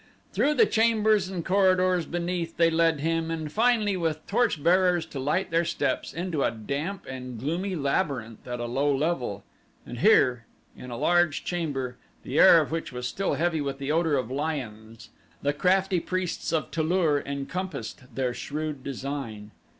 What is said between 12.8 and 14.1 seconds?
was still heavy with the